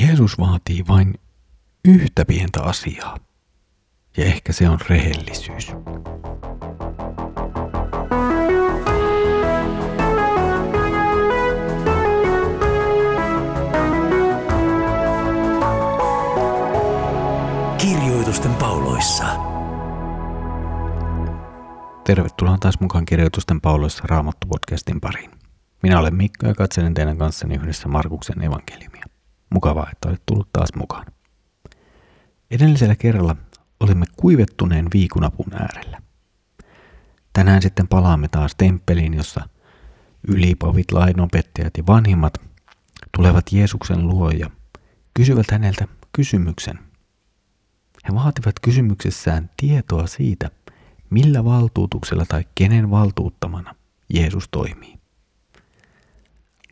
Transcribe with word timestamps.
Jeesus 0.00 0.38
vaatii 0.38 0.84
vain 0.88 1.14
yhtä 1.84 2.24
pientä 2.24 2.62
asiaa. 2.62 3.16
Ja 4.16 4.24
ehkä 4.24 4.52
se 4.52 4.68
on 4.68 4.78
rehellisyys. 4.88 5.72
Kirjoitusten 17.78 18.54
pauloissa. 18.54 19.24
Tervetuloa 22.04 22.58
taas 22.58 22.80
mukaan 22.80 23.04
Kirjoitusten 23.04 23.60
pauloissa 23.60 24.04
Raamattu-podcastin 24.06 25.00
pariin. 25.00 25.30
Minä 25.82 25.98
olen 25.98 26.14
Mikko 26.14 26.46
ja 26.46 26.54
katselen 26.54 26.94
teidän 26.94 27.18
kanssani 27.18 27.54
yhdessä 27.54 27.88
Markuksen 27.88 28.42
evankeliumia. 28.42 28.89
Mukavaa, 29.50 29.90
että 29.92 30.08
olet 30.08 30.22
tullut 30.26 30.48
taas 30.52 30.68
mukaan. 30.76 31.06
Edellisellä 32.50 32.96
kerralla 32.96 33.36
olimme 33.80 34.06
kuivettuneen 34.16 34.86
viikunapun 34.94 35.52
äärellä. 35.52 36.02
Tänään 37.32 37.62
sitten 37.62 37.88
palaamme 37.88 38.28
taas 38.28 38.54
temppeliin, 38.54 39.14
jossa 39.14 39.48
ylipovit, 40.28 40.92
lainopettajat 40.92 41.76
ja 41.76 41.86
vanhimmat 41.86 42.34
tulevat 43.16 43.52
Jeesuksen 43.52 44.08
luo 44.08 44.30
ja 44.30 44.50
kysyvät 45.14 45.50
häneltä 45.50 45.88
kysymyksen. 46.12 46.78
He 48.08 48.14
vaativat 48.14 48.60
kysymyksessään 48.62 49.50
tietoa 49.56 50.06
siitä, 50.06 50.50
millä 51.10 51.44
valtuutuksella 51.44 52.26
tai 52.26 52.44
kenen 52.54 52.90
valtuuttamana 52.90 53.74
Jeesus 54.14 54.48
toimii. 54.50 54.98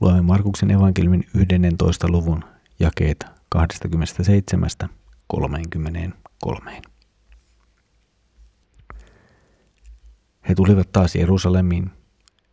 Luemme 0.00 0.22
Markuksen 0.22 0.70
evankeliumin 0.70 1.24
11. 1.34 2.08
luvun 2.08 2.44
jakeet 2.80 3.26
27-33. 3.56 3.58
He 10.48 10.54
tulivat 10.54 10.92
taas 10.92 11.14
Jerusalemiin. 11.14 11.90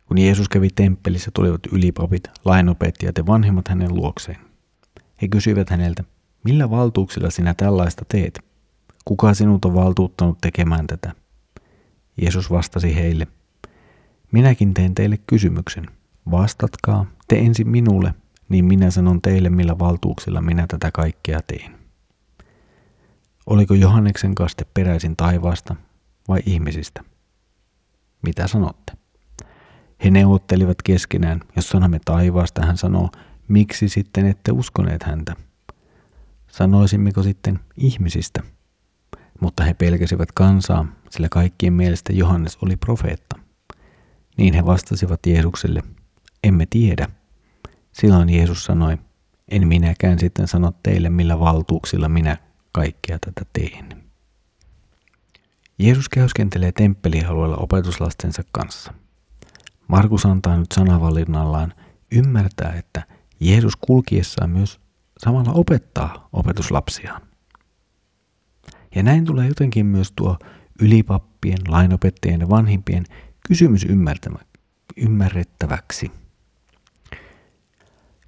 Kun 0.06 0.18
Jeesus 0.18 0.48
kävi 0.48 0.68
temppelissä, 0.74 1.30
tulivat 1.34 1.60
ylipapit, 1.72 2.22
lainopettajat 2.44 3.18
ja 3.18 3.26
vanhemmat 3.26 3.68
hänen 3.68 3.94
luokseen. 3.94 4.38
He 5.22 5.28
kysyivät 5.28 5.70
häneltä, 5.70 6.04
millä 6.44 6.70
valtuuksilla 6.70 7.30
sinä 7.30 7.54
tällaista 7.54 8.04
teet? 8.08 8.40
Kuka 9.04 9.34
sinut 9.34 9.64
on 9.64 9.74
valtuuttanut 9.74 10.38
tekemään 10.40 10.86
tätä? 10.86 11.12
Jeesus 12.22 12.50
vastasi 12.50 12.94
heille, 12.94 13.26
minäkin 14.32 14.74
teen 14.74 14.94
teille 14.94 15.18
kysymyksen. 15.26 15.86
Vastatkaa 16.30 17.06
te 17.28 17.38
ensin 17.38 17.68
minulle, 17.68 18.14
niin 18.48 18.64
minä 18.64 18.90
sanon 18.90 19.22
teille, 19.22 19.50
millä 19.50 19.78
valtuuksilla 19.78 20.40
minä 20.40 20.66
tätä 20.68 20.90
kaikkea 20.90 21.40
teen. 21.46 21.76
Oliko 23.46 23.74
Johanneksen 23.74 24.34
kaste 24.34 24.66
peräisin 24.74 25.16
taivaasta 25.16 25.76
vai 26.28 26.40
ihmisistä? 26.46 27.04
Mitä 28.22 28.46
sanotte? 28.46 28.92
He 30.04 30.10
neuvottelivat 30.10 30.82
keskenään, 30.84 31.40
jos 31.56 31.68
sanomme 31.68 32.00
taivaasta, 32.04 32.66
hän 32.66 32.76
sanoo, 32.76 33.10
miksi 33.48 33.88
sitten 33.88 34.26
ette 34.26 34.52
uskoneet 34.52 35.02
häntä? 35.02 35.36
Sanoisimmeko 36.46 37.22
sitten 37.22 37.58
ihmisistä? 37.76 38.42
Mutta 39.40 39.64
he 39.64 39.74
pelkäsivät 39.74 40.32
kansaa, 40.32 40.86
sillä 41.10 41.28
kaikkien 41.28 41.72
mielestä 41.72 42.12
Johannes 42.12 42.58
oli 42.62 42.76
profeetta. 42.76 43.38
Niin 44.36 44.54
he 44.54 44.66
vastasivat 44.66 45.26
Jeesukselle, 45.26 45.82
emme 46.44 46.66
tiedä. 46.70 47.08
Silloin 48.00 48.28
Jeesus 48.28 48.64
sanoi, 48.64 48.98
en 49.48 49.68
minäkään 49.68 50.18
sitten 50.18 50.48
sano 50.48 50.72
teille, 50.82 51.10
millä 51.10 51.40
valtuuksilla 51.40 52.08
minä 52.08 52.36
kaikkea 52.72 53.18
tätä 53.18 53.42
teen. 53.52 54.02
Jeesus 55.78 56.08
käyskentelee 56.08 56.72
temppelialueella 56.72 57.56
opetuslastensa 57.56 58.42
kanssa. 58.52 58.94
Markus 59.88 60.26
antaa 60.26 60.56
nyt 60.56 60.72
sanavalinnallaan 60.72 61.74
ymmärtää, 62.12 62.72
että 62.72 63.02
Jeesus 63.40 63.76
kulkiessaan 63.76 64.50
myös 64.50 64.80
samalla 65.18 65.52
opettaa 65.52 66.28
opetuslapsiaan. 66.32 67.22
Ja 68.94 69.02
näin 69.02 69.24
tulee 69.24 69.48
jotenkin 69.48 69.86
myös 69.86 70.12
tuo 70.16 70.38
ylipappien, 70.80 71.58
lainopettajien 71.68 72.40
ja 72.40 72.48
vanhimpien 72.48 73.04
kysymys 73.48 73.86
ymmärrettäväksi. 74.96 76.25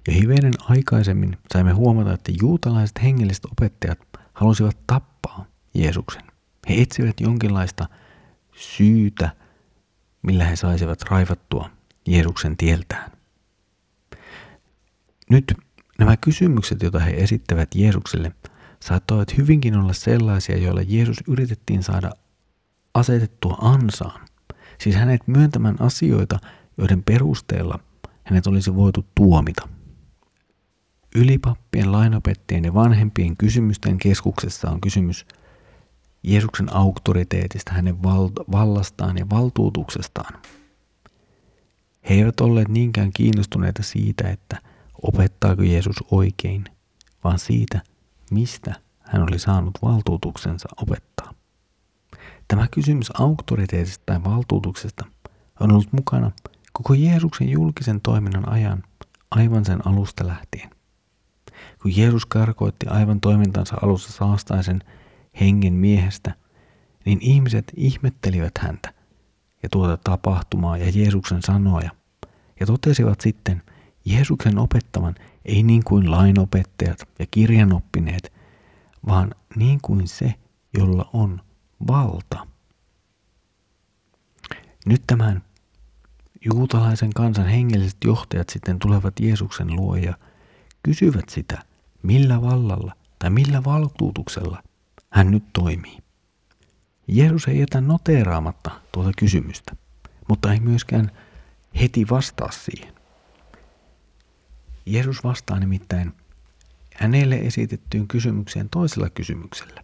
Jo 0.09 0.15
hivenen 0.15 0.53
aikaisemmin 0.59 1.37
saimme 1.53 1.71
huomata, 1.71 2.13
että 2.13 2.31
juutalaiset 2.41 3.01
hengelliset 3.03 3.45
opettajat 3.45 3.99
halusivat 4.33 4.77
tappaa 4.87 5.45
Jeesuksen. 5.73 6.23
He 6.69 6.81
etsivät 6.81 7.19
jonkinlaista 7.19 7.87
syytä, 8.55 9.29
millä 10.21 10.45
he 10.45 10.55
saisivat 10.55 11.01
raivattua 11.01 11.69
Jeesuksen 12.07 12.57
tieltään. 12.57 13.11
Nyt 15.29 15.53
nämä 15.99 16.17
kysymykset, 16.17 16.83
joita 16.83 16.99
he 16.99 17.11
esittävät 17.11 17.75
Jeesukselle, 17.75 18.31
saattoivat 18.79 19.37
hyvinkin 19.37 19.77
olla 19.77 19.93
sellaisia, 19.93 20.57
joilla 20.57 20.81
Jeesus 20.87 21.17
yritettiin 21.27 21.83
saada 21.83 22.11
asetettua 22.93 23.57
ansaan. 23.61 24.27
Siis 24.77 24.95
hänet 24.95 25.27
myöntämään 25.27 25.81
asioita, 25.81 26.39
joiden 26.77 27.03
perusteella 27.03 27.79
hänet 28.23 28.47
olisi 28.47 28.75
voitu 28.75 29.05
tuomita. 29.15 29.78
Ylipappien, 31.15 31.91
lainopettajien 31.91 32.65
ja 32.65 32.73
vanhempien 32.73 33.37
kysymysten 33.37 33.97
keskuksessa 33.97 34.69
on 34.69 34.81
kysymys 34.81 35.25
Jeesuksen 36.23 36.75
auktoriteetista, 36.75 37.73
hänen 37.73 38.03
vallastaan 38.51 39.17
ja 39.17 39.29
valtuutuksestaan. 39.29 40.41
He 42.09 42.15
eivät 42.15 42.41
olleet 42.41 42.67
niinkään 42.67 43.11
kiinnostuneita 43.13 43.83
siitä, 43.83 44.29
että 44.29 44.61
opettaako 45.01 45.61
Jeesus 45.61 45.95
oikein, 46.11 46.63
vaan 47.23 47.39
siitä, 47.39 47.81
mistä 48.31 48.75
hän 48.99 49.23
oli 49.23 49.39
saanut 49.39 49.73
valtuutuksensa 49.81 50.69
opettaa. 50.81 51.33
Tämä 52.47 52.67
kysymys 52.71 53.21
auktoriteetista 53.21 54.03
tai 54.05 54.23
valtuutuksesta 54.23 55.05
on 55.59 55.71
ollut 55.71 55.93
mukana 55.93 56.31
koko 56.73 56.93
Jeesuksen 56.93 57.49
julkisen 57.49 58.01
toiminnan 58.01 58.49
ajan 58.49 58.83
aivan 59.31 59.65
sen 59.65 59.87
alusta 59.87 60.27
lähtien. 60.27 60.69
Kun 61.81 61.97
Jeesus 61.97 62.25
karkoitti 62.25 62.87
aivan 62.87 63.21
toimintansa 63.21 63.75
alussa 63.81 64.11
saastaisen 64.11 64.83
hengen 65.39 65.73
miehestä, 65.73 66.33
niin 67.05 67.17
ihmiset 67.21 67.73
ihmettelivät 67.75 68.57
häntä 68.59 68.93
ja 69.63 69.69
tuota 69.69 69.97
tapahtumaa 69.97 70.77
ja 70.77 70.91
Jeesuksen 70.93 71.41
sanoja 71.41 71.91
ja 72.59 72.65
totesivat 72.65 73.21
sitten 73.21 73.61
Jeesuksen 74.05 74.57
opettavan 74.57 75.15
ei 75.45 75.63
niin 75.63 75.83
kuin 75.83 76.11
lainopettajat 76.11 76.99
ja 77.19 77.25
kirjanoppineet, 77.31 78.33
vaan 79.07 79.35
niin 79.55 79.79
kuin 79.81 80.07
se, 80.07 80.33
jolla 80.77 81.09
on 81.13 81.41
valta. 81.87 82.47
Nyt 84.85 85.03
tämän 85.07 85.43
juutalaisen 86.45 87.13
kansan 87.13 87.47
hengelliset 87.47 87.97
johtajat 88.05 88.49
sitten 88.49 88.79
tulevat 88.79 89.19
Jeesuksen 89.19 89.75
luo 89.75 89.95
ja 89.95 90.13
kysyvät 90.83 91.29
sitä, 91.29 91.61
millä 92.03 92.41
vallalla 92.41 92.95
tai 93.19 93.29
millä 93.29 93.63
valtuutuksella 93.63 94.63
hän 95.09 95.31
nyt 95.31 95.43
toimii. 95.53 95.97
Jeesus 97.07 97.47
ei 97.47 97.59
jätä 97.59 97.81
noteeraamatta 97.81 98.71
tuota 98.91 99.11
kysymystä, 99.17 99.75
mutta 100.29 100.53
ei 100.53 100.59
myöskään 100.59 101.11
heti 101.81 102.05
vastaa 102.09 102.51
siihen. 102.51 102.93
Jeesus 104.85 105.23
vastaa 105.23 105.59
nimittäin 105.59 106.13
hänelle 106.95 107.35
esitettyyn 107.35 108.07
kysymykseen 108.07 108.69
toisella 108.69 109.09
kysymyksellä. 109.09 109.83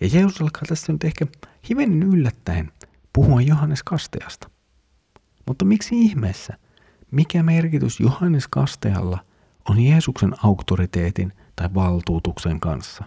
Ja 0.00 0.08
Jeesus 0.12 0.40
alkaa 0.40 0.62
tässä 0.68 0.92
nyt 0.92 1.04
ehkä 1.04 1.26
hivenen 1.68 2.02
yllättäen 2.02 2.72
puhua 3.12 3.40
Johannes 3.40 3.82
Kasteasta. 3.82 4.50
Mutta 5.46 5.64
miksi 5.64 6.00
ihmeessä? 6.00 6.58
Mikä 7.10 7.42
merkitys 7.42 8.00
Johannes 8.00 8.48
Kastealla 8.48 9.24
on 9.68 9.80
Jeesuksen 9.80 10.34
auktoriteetin 10.42 11.32
tai 11.56 11.74
valtuutuksen 11.74 12.60
kanssa? 12.60 13.04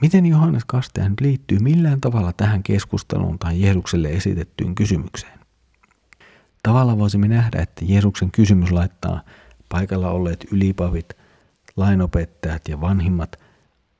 Miten 0.00 0.26
Johannes 0.26 0.64
Kastea 0.64 1.08
nyt 1.08 1.20
liittyy 1.20 1.58
millään 1.58 2.00
tavalla 2.00 2.32
tähän 2.32 2.62
keskusteluun 2.62 3.38
tai 3.38 3.60
Jeesukselle 3.60 4.08
esitettyyn 4.08 4.74
kysymykseen? 4.74 5.40
Tavalla 6.62 6.98
voisimme 6.98 7.28
nähdä, 7.28 7.62
että 7.62 7.84
Jeesuksen 7.84 8.30
kysymys 8.30 8.72
laittaa 8.72 9.22
paikalla 9.68 10.10
olleet 10.10 10.46
ylipavit, 10.52 11.08
lainopettajat 11.76 12.68
ja 12.68 12.80
vanhimmat 12.80 13.36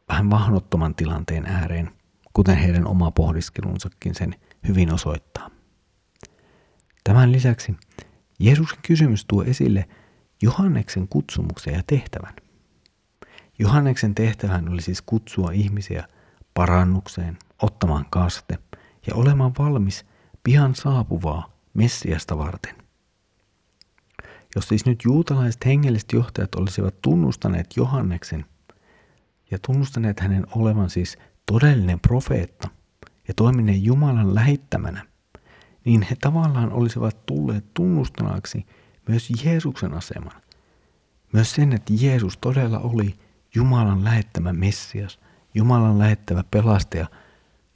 vähän 0.09 0.31
vahnottoman 0.31 0.95
tilanteen 0.95 1.47
ääreen, 1.47 1.91
kuten 2.33 2.57
heidän 2.57 2.87
oma 2.87 3.11
pohdiskelunsakin 3.11 4.15
sen 4.15 4.35
hyvin 4.69 4.95
osoittaa. 4.95 5.51
Tämän 7.05 7.33
lisäksi 7.33 7.77
Jeesuksen 8.39 8.79
kysymys 8.87 9.25
tuo 9.25 9.45
esille 9.45 9.89
Johanneksen 10.43 11.09
kutsumuksen 11.09 11.75
ja 11.75 11.83
tehtävän. 11.87 12.35
Johanneksen 13.59 14.15
tehtävän 14.15 14.69
oli 14.69 14.83
siis 14.83 15.03
kutsua 15.03 15.51
ihmisiä 15.51 16.09
parannukseen, 16.55 17.39
ottamaan 17.63 18.07
kaste 18.11 18.59
ja 19.07 19.15
olemaan 19.15 19.53
valmis 19.59 20.07
pian 20.43 20.75
saapuvaa 20.75 21.55
Messiasta 21.75 22.39
varten. 22.39 22.75
Jos 24.57 24.69
siis 24.69 24.87
nyt 24.87 25.05
juutalaiset 25.05 25.67
hengelliset 25.67 26.13
johtajat 26.13 26.55
olisivat 26.55 27.03
tunnustaneet 27.03 27.77
Johanneksen 27.77 28.45
ja 29.51 29.59
tunnustaneet 29.67 30.21
hänen 30.21 30.47
olevan 30.55 30.91
siis 30.91 31.19
todellinen 31.47 32.01
profeetta 32.01 32.69
ja 33.29 33.35
toimineen 33.35 33.85
Jumalan 33.85 34.35
lähittämänä, 34.35 35.07
niin 35.85 36.03
he 36.03 36.17
tavallaan 36.21 36.73
olisivat 36.73 37.27
tulleet 37.27 37.75
tunnustanaksi 37.75 38.67
myös 39.09 39.29
Jeesuksen 39.45 39.95
aseman. 39.95 40.43
Myös 41.33 41.53
sen, 41.53 41.73
että 41.73 41.93
Jeesus 42.01 42.39
todella 42.39 42.79
oli 42.79 43.19
Jumalan 43.55 44.05
lähettämä 44.05 44.53
Messias, 44.53 45.21
Jumalan 45.55 45.99
lähettävä 45.99 46.45
pelastaja, 46.51 47.07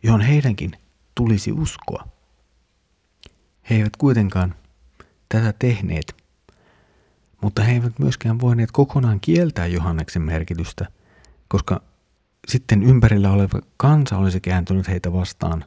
johon 0.02 0.20
heidänkin 0.20 0.72
tulisi 1.14 1.52
uskoa. 1.52 2.08
He 3.70 3.74
eivät 3.74 3.96
kuitenkaan 3.96 4.54
tätä 5.28 5.54
tehneet, 5.58 6.16
mutta 7.42 7.62
he 7.62 7.72
eivät 7.72 7.98
myöskään 7.98 8.40
voineet 8.40 8.70
kokonaan 8.72 9.20
kieltää 9.20 9.66
Johanneksen 9.66 10.22
merkitystä, 10.22 10.86
koska 11.48 11.82
sitten 12.48 12.82
ympärillä 12.82 13.32
oleva 13.32 13.60
kansa 13.76 14.18
olisi 14.18 14.40
kääntynyt 14.40 14.88
heitä 14.88 15.12
vastaan, 15.12 15.64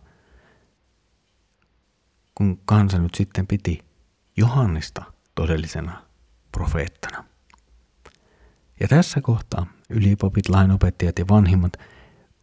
kun 2.36 2.60
kansa 2.66 3.00
nyt 3.00 3.16
sitten 3.16 3.48
piti 3.48 3.80
Johannista 4.38 5.11
todellisena 5.36 6.06
profeettana. 6.51 7.24
Ja 8.80 8.88
tässä 8.88 9.22
kohtaa 9.22 9.66
ylipapit, 9.89 10.50
lainopettajat 10.50 11.19
ja 11.19 11.25
vanhimmat 11.30 11.74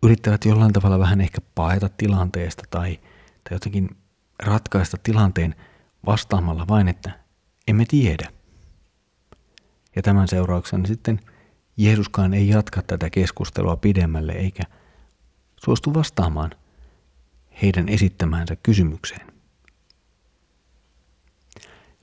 yrittävät 0.02 0.44
jollain 0.44 0.72
tavalla 0.72 0.98
vähän 0.98 1.20
ehkä 1.20 1.40
paeta 1.54 1.88
tilanteesta 1.88 2.62
tai, 2.70 3.00
tai 3.44 3.52
jotenkin 3.52 3.96
ratkaista 4.42 4.96
tilanteen 5.02 5.54
vastaamalla 6.06 6.68
vain, 6.68 6.88
että 6.88 7.10
emme 7.68 7.84
tiedä. 7.88 8.32
Ja 9.96 10.02
tämän 10.02 10.28
seurauksena 10.28 10.86
sitten 10.86 11.20
Jeesuskaan 11.76 12.34
ei 12.34 12.48
jatka 12.48 12.82
tätä 12.82 13.10
keskustelua 13.10 13.76
pidemmälle 13.76 14.32
eikä 14.32 14.62
suostu 15.64 15.94
vastaamaan 15.94 16.50
heidän 17.62 17.88
esittämäänsä 17.88 18.56
kysymykseen. 18.56 19.37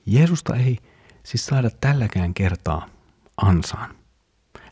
Jeesusta 0.06 0.56
ei 0.56 0.78
siis 1.22 1.46
saada 1.46 1.70
tälläkään 1.70 2.34
kertaa 2.34 2.88
ansaan. 3.36 3.94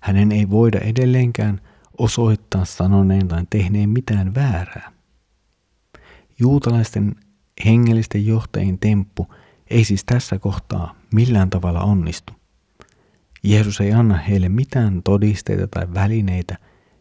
Hänen 0.00 0.32
ei 0.32 0.50
voida 0.50 0.78
edelleenkään 0.78 1.60
osoittaa 1.98 2.64
sanoneen 2.64 3.28
tai 3.28 3.46
tehneen 3.50 3.90
mitään 3.90 4.34
väärää. 4.34 4.92
Juutalaisten 6.38 7.14
hengellisten 7.64 8.26
johtajien 8.26 8.78
temppu 8.78 9.26
ei 9.70 9.84
siis 9.84 10.04
tässä 10.04 10.38
kohtaa 10.38 10.94
millään 11.14 11.50
tavalla 11.50 11.80
onnistu. 11.80 12.32
Jeesus 13.42 13.80
ei 13.80 13.92
anna 13.92 14.16
heille 14.16 14.48
mitään 14.48 15.02
todisteita 15.02 15.68
tai 15.68 15.94
välineitä, 15.94 16.58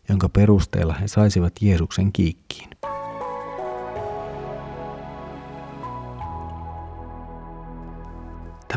jonka 0.09 0.29
perusteella 0.29 0.93
he 0.93 1.07
saisivat 1.07 1.53
Jeesuksen 1.61 2.13
kiikkiin. 2.13 2.69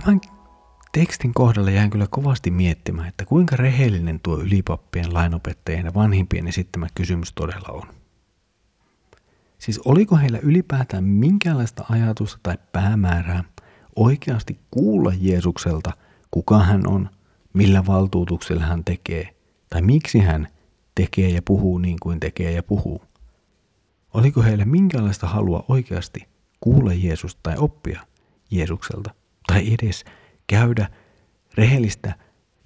Tämän 0.06 0.20
tekstin 0.92 1.34
kohdalla 1.34 1.70
jään 1.70 1.90
kyllä 1.90 2.06
kovasti 2.10 2.50
miettimään, 2.50 3.08
että 3.08 3.24
kuinka 3.24 3.56
rehellinen 3.56 4.20
tuo 4.20 4.38
ylipappien, 4.38 5.14
lainopettajien 5.14 5.84
ja 5.84 5.94
vanhimpien 5.94 6.48
esittämä 6.48 6.86
kysymys 6.94 7.32
todella 7.32 7.68
on. 7.68 7.82
Siis 9.58 9.80
oliko 9.84 10.16
heillä 10.16 10.38
ylipäätään 10.38 11.04
minkäänlaista 11.04 11.84
ajatusta 11.90 12.40
tai 12.42 12.58
päämäärää 12.72 13.44
oikeasti 13.96 14.58
kuulla 14.70 15.12
Jeesukselta, 15.20 15.92
kuka 16.30 16.58
hän 16.58 16.86
on, 16.86 17.10
millä 17.52 17.86
valtuutuksella 17.86 18.62
hän 18.62 18.84
tekee, 18.84 19.36
tai 19.70 19.82
miksi 19.82 20.18
hän 20.18 20.48
tekee 20.94 21.28
ja 21.28 21.42
puhuu 21.42 21.78
niin 21.78 21.98
kuin 22.02 22.20
tekee 22.20 22.52
ja 22.52 22.62
puhuu? 22.62 23.02
Oliko 24.14 24.42
heillä 24.42 24.64
minkäänlaista 24.64 25.26
halua 25.26 25.64
oikeasti 25.68 26.28
kuulla 26.60 26.92
Jeesusta 26.92 27.40
tai 27.42 27.54
oppia 27.58 28.00
Jeesukselta, 28.50 29.10
tai 29.56 29.74
edes 29.80 30.04
käydä 30.46 30.88
rehellistä 31.54 32.14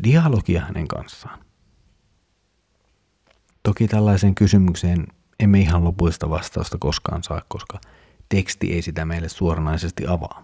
dialogia 0.05 0.61
hänen 0.61 0.89
kanssaan? 0.89 1.45
Toki 3.63 3.89
tällaiseen 3.89 4.35
kysymykseen 4.35 5.07
emme 5.41 5.61
ihan 5.61 5.85
lopullista 5.85 6.31
vastausta 6.31 6.79
koskaan 6.81 7.23
saa, 7.23 7.43
koska 7.49 7.81
teksti 8.29 8.73
ei 8.73 8.83
sitä 8.83 9.05
meille 9.05 9.29
suoranaisesti 9.29 10.07
avaa. 10.07 10.43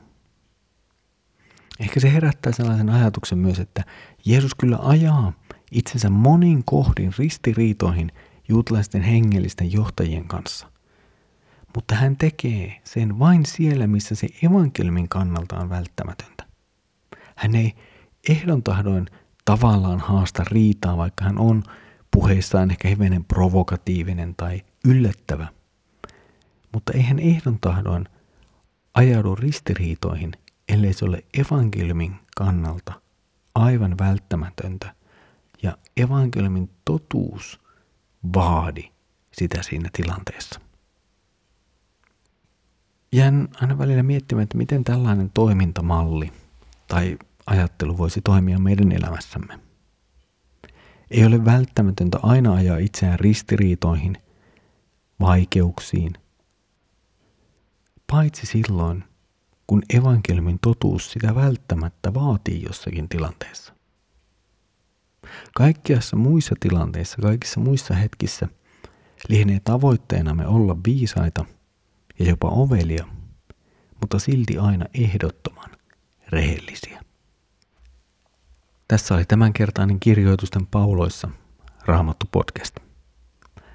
Ehkä 1.80 2.00
se 2.00 2.12
herättää 2.12 2.52
sellaisen 2.52 2.90
ajatuksen 2.90 3.38
myös, 3.38 3.58
että 3.58 3.84
Jeesus 4.24 4.54
kyllä 4.54 4.78
ajaa 4.82 5.32
itsensä 5.72 6.10
monin 6.10 6.64
kohdin 6.64 7.12
ristiriitoihin 7.18 8.12
juutalaisten 8.48 9.02
hengellisten 9.02 9.72
johtajien 9.72 10.28
kanssa. 10.28 10.70
Mutta 11.76 11.94
hän 11.94 12.16
tekee 12.16 12.80
sen 12.84 13.18
vain 13.18 13.46
siellä, 13.46 13.86
missä 13.86 14.14
se 14.14 14.28
evankeliumin 14.42 15.08
kannalta 15.08 15.56
on 15.56 15.70
välttämätöntä. 15.70 16.44
Hän 17.36 17.54
ei 17.54 17.74
ehdon 18.28 18.62
tahdoin 18.62 19.06
tavallaan 19.44 20.00
haasta 20.00 20.44
riitaa, 20.50 20.96
vaikka 20.96 21.24
hän 21.24 21.38
on 21.38 21.62
puheissaan 22.10 22.70
ehkä 22.70 22.88
hivenen 22.88 23.24
provokatiivinen 23.24 24.34
tai 24.36 24.62
yllättävä. 24.84 25.46
Mutta 26.72 26.92
eihän 26.92 27.18
ehdon 27.18 27.58
tahdoin 27.60 28.08
ajaudu 28.94 29.34
ristiriitoihin, 29.34 30.32
ellei 30.68 30.92
se 30.92 31.04
ole 31.04 31.24
evankeliumin 31.38 32.16
kannalta 32.36 32.92
aivan 33.54 33.98
välttämätöntä 33.98 34.94
ja 35.62 35.78
evankeliumin 35.96 36.70
totuus 36.84 37.60
vaadi 38.34 38.90
sitä 39.32 39.62
siinä 39.62 39.88
tilanteessa. 39.92 40.65
Jään 43.16 43.48
aina 43.60 43.78
välillä 43.78 44.02
miettimään, 44.02 44.42
että 44.42 44.56
miten 44.56 44.84
tällainen 44.84 45.30
toimintamalli 45.34 46.32
tai 46.88 47.18
ajattelu 47.46 47.98
voisi 47.98 48.20
toimia 48.20 48.58
meidän 48.58 48.92
elämässämme. 48.92 49.60
Ei 51.10 51.24
ole 51.24 51.44
välttämätöntä 51.44 52.18
aina 52.22 52.54
ajaa 52.54 52.78
itseään 52.78 53.20
ristiriitoihin, 53.20 54.16
vaikeuksiin, 55.20 56.12
paitsi 58.06 58.46
silloin, 58.46 59.04
kun 59.66 59.82
evankeliumin 59.94 60.58
totuus 60.62 61.12
sitä 61.12 61.34
välttämättä 61.34 62.14
vaatii 62.14 62.62
jossakin 62.62 63.08
tilanteessa. 63.08 63.72
Kaikkiassa 65.54 66.16
muissa 66.16 66.54
tilanteissa, 66.60 67.16
kaikissa 67.22 67.60
muissa 67.60 67.94
hetkissä 67.94 68.48
lienee 69.28 69.60
tavoitteenamme 69.64 70.46
olla 70.46 70.76
viisaita 70.86 71.44
ja 72.18 72.28
jopa 72.28 72.48
ovelia, 72.48 73.06
mutta 74.00 74.18
silti 74.18 74.58
aina 74.58 74.84
ehdottoman 74.94 75.70
rehellisiä. 76.28 77.02
Tässä 78.88 79.14
oli 79.14 79.24
tämänkertainen 79.24 80.00
kirjoitusten 80.00 80.66
pauloissa 80.66 81.28
Raamattu 81.84 82.26
podcast. 82.32 82.76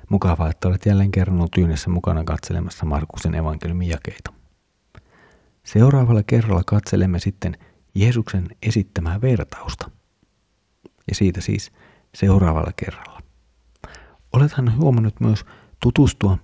Mukavaa, 0.10 0.50
että 0.50 0.68
olet 0.68 0.86
jälleen 0.86 1.12
kerran 1.12 1.38
ollut 1.38 1.58
yhdessä 1.58 1.90
mukana 1.90 2.24
katselemassa 2.24 2.86
Markuksen 2.86 3.36
evankeliumin 3.36 3.90
jakeita. 3.90 4.34
Seuraavalla 5.64 6.24
kerralla 6.24 6.64
katselemme 6.66 7.20
sitten 7.20 7.58
Jeesuksen 7.96 8.48
esittämää 8.62 9.22
vertausta. 9.22 9.92
Ja 11.08 11.16
siitä 11.16 11.42
siis 11.42 11.72
seuraavalla 12.16 12.72
kerralla. 12.76 13.22
Olethan 14.34 14.78
huomannut 14.78 15.20
myös 15.20 15.46
tutustua 15.80 16.38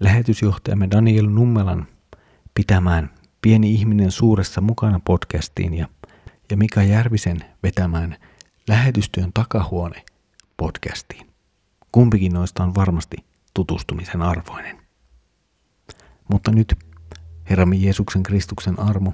lähetysjohtajamme 0.00 0.88
Daniel 0.90 1.26
Nummelan 1.26 1.86
pitämään 2.54 3.10
Pieni 3.42 3.74
ihminen 3.74 4.10
suuressa 4.10 4.60
mukana 4.60 5.00
podcastiin 5.04 5.74
ja, 5.74 5.88
ja 6.50 6.56
Mika 6.56 6.82
Järvisen 6.82 7.40
vetämään 7.62 8.16
lähetystyön 8.68 9.30
takahuone 9.34 10.04
podcastiin. 10.56 11.26
Kumpikin 11.92 12.32
noista 12.32 12.64
on 12.64 12.74
varmasti 12.74 13.16
tutustumisen 13.54 14.22
arvoinen. 14.22 14.78
Mutta 16.30 16.50
nyt 16.50 16.74
Herramme 17.50 17.76
Jeesuksen 17.76 18.22
Kristuksen 18.22 18.80
armo, 18.80 19.12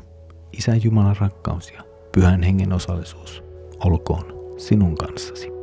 Isä 0.52 0.74
Jumalan 0.74 1.16
rakkaus 1.16 1.70
ja 1.70 1.84
Pyhän 2.12 2.42
Hengen 2.42 2.72
osallisuus 2.72 3.42
olkoon 3.84 4.58
sinun 4.58 4.94
kanssasi. 4.94 5.61